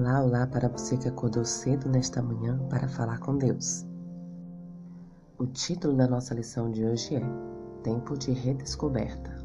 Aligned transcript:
Olá, 0.00 0.22
olá 0.22 0.46
para 0.46 0.66
você 0.66 0.96
que 0.96 1.06
acordou 1.06 1.44
cedo 1.44 1.86
nesta 1.86 2.22
manhã 2.22 2.58
para 2.70 2.88
falar 2.88 3.18
com 3.18 3.36
Deus. 3.36 3.84
O 5.36 5.46
título 5.46 5.94
da 5.94 6.08
nossa 6.08 6.32
lição 6.32 6.70
de 6.70 6.82
hoje 6.86 7.16
é 7.16 7.22
Tempo 7.82 8.16
de 8.16 8.32
Redescoberta. 8.32 9.44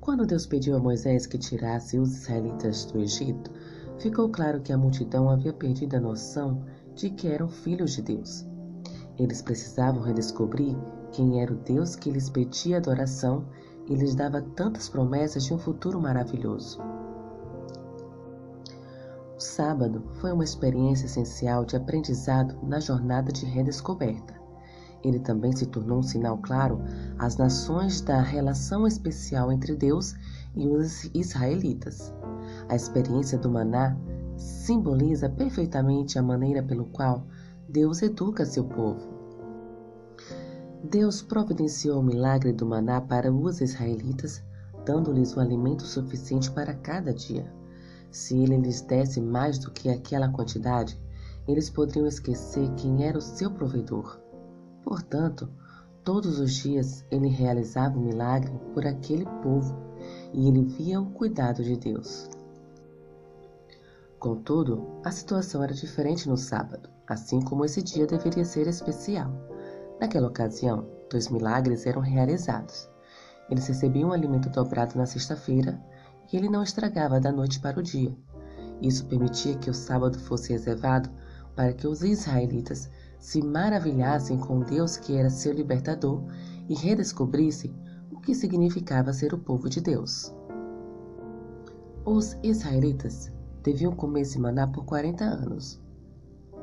Quando 0.00 0.24
Deus 0.24 0.46
pediu 0.46 0.76
a 0.76 0.78
Moisés 0.78 1.26
que 1.26 1.36
tirasse 1.36 1.98
os 1.98 2.14
israelitas 2.14 2.84
do 2.84 3.00
Egito, 3.00 3.50
ficou 3.98 4.28
claro 4.28 4.60
que 4.60 4.72
a 4.72 4.78
multidão 4.78 5.28
havia 5.28 5.52
perdido 5.52 5.96
a 5.96 6.00
noção 6.00 6.64
de 6.94 7.10
que 7.10 7.26
eram 7.26 7.48
filhos 7.48 7.96
de 7.96 8.02
Deus. 8.02 8.46
Eles 9.18 9.42
precisavam 9.42 10.00
redescobrir 10.00 10.76
quem 11.10 11.42
era 11.42 11.52
o 11.52 11.56
Deus 11.56 11.96
que 11.96 12.08
lhes 12.08 12.30
pedia 12.30 12.76
adoração 12.76 13.46
e 13.88 13.96
lhes 13.96 14.14
dava 14.14 14.40
tantas 14.40 14.88
promessas 14.88 15.42
de 15.42 15.52
um 15.52 15.58
futuro 15.58 16.00
maravilhoso 16.00 16.80
sábado 19.42 20.02
foi 20.14 20.32
uma 20.32 20.44
experiência 20.44 21.06
essencial 21.06 21.64
de 21.64 21.76
aprendizado 21.76 22.56
na 22.62 22.80
jornada 22.80 23.32
de 23.32 23.44
redescoberta. 23.44 24.40
Ele 25.02 25.18
também 25.18 25.52
se 25.52 25.66
tornou 25.66 25.98
um 25.98 26.02
sinal 26.02 26.38
claro 26.38 26.80
às 27.18 27.36
nações 27.36 28.00
da 28.00 28.20
relação 28.20 28.86
especial 28.86 29.50
entre 29.50 29.74
Deus 29.74 30.14
e 30.54 30.68
os 30.68 31.10
israelitas. 31.12 32.14
A 32.68 32.76
experiência 32.76 33.36
do 33.36 33.50
maná 33.50 33.96
simboliza 34.36 35.28
perfeitamente 35.28 36.18
a 36.18 36.22
maneira 36.22 36.62
pelo 36.62 36.84
qual 36.86 37.26
Deus 37.68 38.00
educa 38.00 38.46
seu 38.46 38.64
povo. 38.64 39.12
Deus 40.84 41.22
providenciou 41.22 42.00
o 42.00 42.04
milagre 42.04 42.52
do 42.52 42.66
maná 42.66 43.00
para 43.00 43.32
os 43.32 43.60
israelitas, 43.60 44.42
dando-lhes 44.84 45.34
o 45.36 45.40
alimento 45.40 45.82
suficiente 45.82 46.50
para 46.50 46.74
cada 46.74 47.12
dia. 47.12 47.61
Se 48.12 48.36
ele 48.36 48.58
lhes 48.58 48.82
desse 48.82 49.22
mais 49.22 49.58
do 49.58 49.70
que 49.70 49.88
aquela 49.88 50.28
quantidade, 50.28 51.00
eles 51.48 51.70
poderiam 51.70 52.06
esquecer 52.06 52.70
quem 52.74 53.04
era 53.04 53.16
o 53.16 53.22
seu 53.22 53.50
provedor. 53.50 54.20
Portanto, 54.84 55.48
todos 56.04 56.38
os 56.38 56.52
dias 56.52 57.04
ele 57.10 57.28
realizava 57.28 57.98
um 57.98 58.04
milagre 58.04 58.52
por 58.74 58.86
aquele 58.86 59.24
povo 59.42 59.74
e 60.34 60.46
ele 60.46 60.62
via 60.62 61.00
o 61.00 61.10
cuidado 61.10 61.64
de 61.64 61.74
Deus. 61.76 62.28
Contudo, 64.18 64.86
a 65.02 65.10
situação 65.10 65.64
era 65.64 65.72
diferente 65.72 66.28
no 66.28 66.36
sábado, 66.36 66.90
assim 67.08 67.40
como 67.40 67.64
esse 67.64 67.82
dia 67.82 68.06
deveria 68.06 68.44
ser 68.44 68.68
especial. 68.68 69.32
Naquela 69.98 70.28
ocasião, 70.28 70.86
dois 71.10 71.28
milagres 71.28 71.86
eram 71.86 72.02
realizados. 72.02 72.88
Eles 73.48 73.66
recebiam 73.66 74.10
um 74.10 74.12
alimento 74.12 74.50
dobrado 74.50 74.98
na 74.98 75.06
sexta-feira 75.06 75.80
e 76.32 76.36
ele 76.36 76.48
não 76.48 76.62
estragava 76.62 77.20
da 77.20 77.30
noite 77.30 77.60
para 77.60 77.78
o 77.78 77.82
dia. 77.82 78.16
Isso 78.80 79.06
permitia 79.06 79.56
que 79.56 79.70
o 79.70 79.74
sábado 79.74 80.18
fosse 80.18 80.52
reservado 80.52 81.10
para 81.54 81.72
que 81.72 81.86
os 81.86 82.02
israelitas 82.02 82.90
se 83.18 83.42
maravilhassem 83.42 84.38
com 84.38 84.60
Deus 84.60 84.96
que 84.96 85.16
era 85.16 85.30
seu 85.30 85.52
libertador 85.52 86.24
e 86.68 86.74
redescobrissem 86.74 87.72
o 88.10 88.18
que 88.20 88.34
significava 88.34 89.12
ser 89.12 89.34
o 89.34 89.38
povo 89.38 89.68
de 89.68 89.80
Deus. 89.80 90.34
Os 92.04 92.36
israelitas 92.42 93.30
deviam 93.62 93.92
comer 93.92 94.22
esse 94.22 94.38
maná 94.40 94.66
por 94.66 94.84
40 94.84 95.24
anos. 95.24 95.80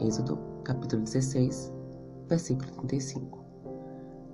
Êxodo, 0.00 0.38
capítulo 0.64 1.02
16, 1.02 1.72
versículo 2.26 2.70
35. 2.72 3.44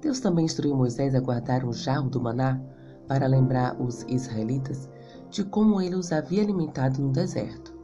Deus 0.00 0.20
também 0.20 0.44
instruiu 0.44 0.76
Moisés 0.76 1.14
a 1.14 1.20
guardar 1.20 1.64
um 1.64 1.72
jarro 1.72 2.08
do 2.08 2.20
maná 2.20 2.60
para 3.06 3.26
lembrar 3.26 3.80
os 3.80 4.02
israelitas 4.04 4.88
de 5.34 5.42
como 5.42 5.82
ele 5.82 5.96
os 5.96 6.12
havia 6.12 6.44
alimentado 6.44 7.02
no 7.02 7.10
deserto. 7.10 7.74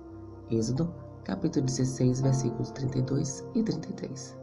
Êxodo, 0.48 0.94
capítulo 1.24 1.66
16, 1.66 2.20
versículos 2.20 2.70
32 2.70 3.44
e 3.56 3.62
33. 3.64 4.38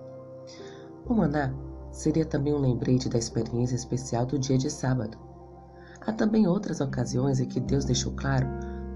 O 1.06 1.14
maná 1.14 1.54
seria 1.90 2.26
também 2.26 2.54
um 2.54 2.60
lembrete 2.60 3.08
da 3.08 3.18
experiência 3.18 3.78
especial 3.78 4.26
do 4.26 4.38
dia 4.38 4.58
de 4.58 4.70
sábado. 4.70 5.18
Há 6.02 6.12
também 6.12 6.48
outras 6.48 6.82
ocasiões 6.82 7.40
em 7.40 7.48
que 7.48 7.62
Deus 7.62 7.86
deixou 7.86 8.12
claro 8.12 8.46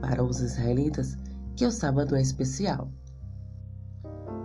para 0.01 0.21
os 0.21 0.41
israelitas 0.41 1.17
que 1.55 1.65
o 1.65 1.71
sábado 1.71 2.13
é 2.13 2.21
especial. 2.21 2.91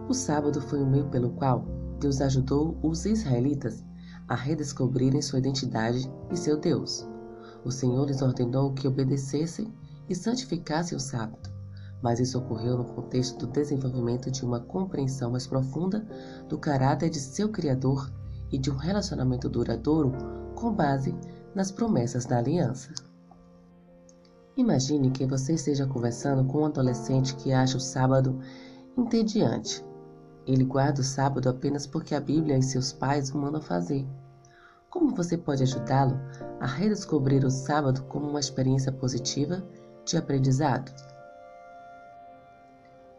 O 0.09 0.15
sábado 0.15 0.61
foi 0.61 0.81
o 0.81 0.87
meio 0.87 1.09
pelo 1.09 1.31
qual 1.31 1.65
Deus 1.99 2.21
ajudou 2.21 2.79
os 2.85 3.05
israelitas 3.05 3.85
a 4.29 4.37
redescobrirem 4.37 5.21
sua 5.21 5.41
identidade 5.41 6.09
e 6.31 6.37
seu 6.37 6.57
Deus. 6.57 7.05
O 7.67 7.73
Senhor 7.73 8.07
lhes 8.07 8.23
ordenou 8.23 8.73
que 8.73 8.87
obedecessem 8.87 9.75
e 10.09 10.15
santificassem 10.15 10.97
o 10.97 11.01
sábado, 11.01 11.51
mas 12.01 12.21
isso 12.21 12.39
ocorreu 12.39 12.79
no 12.79 12.85
contexto 12.85 13.45
do 13.45 13.49
desenvolvimento 13.49 14.31
de 14.31 14.45
uma 14.45 14.61
compreensão 14.61 15.33
mais 15.33 15.49
profunda 15.49 16.07
do 16.49 16.57
caráter 16.59 17.11
de 17.11 17.19
seu 17.19 17.49
Criador 17.49 18.09
e 18.53 18.57
de 18.57 18.71
um 18.71 18.77
relacionamento 18.77 19.49
duradouro 19.49 20.13
com 20.55 20.73
base 20.73 21.13
nas 21.57 21.73
promessas 21.73 22.25
da 22.25 22.39
aliança. 22.39 22.95
Imagine 24.57 25.11
que 25.11 25.27
você 25.27 25.55
esteja 25.55 25.89
conversando 25.89 26.45
com 26.45 26.61
um 26.61 26.67
adolescente 26.67 27.35
que 27.35 27.53
acha 27.53 27.79
o 27.79 27.81
sábado 27.81 28.39
entediante. 28.97 29.85
Ele 30.47 30.63
guarda 30.63 31.01
o 31.01 31.05
sábado 31.05 31.49
apenas 31.49 31.85
porque 31.85 32.15
a 32.15 32.21
Bíblia 32.21 32.57
e 32.57 32.63
seus 32.63 32.93
pais 32.93 33.31
o 33.31 33.39
mandam 33.39 33.61
fazer. 33.61 34.07
Como 34.97 35.15
você 35.15 35.37
pode 35.37 35.63
ajudá-lo 35.63 36.19
a 36.59 36.67
redescobrir 36.67 37.45
o 37.45 37.51
sábado 37.51 38.03
como 38.05 38.31
uma 38.31 38.41
experiência 38.41 38.91
positiva 38.91 39.63
de 40.07 40.17
aprendizado? 40.17 40.91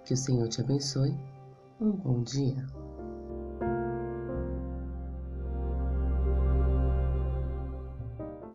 Que 0.04 0.16
o 0.16 0.18
Senhor 0.18 0.48
te 0.48 0.60
abençoe. 0.60 1.16
Um 1.80 1.92
bom 1.92 2.24
dia. 2.24 2.66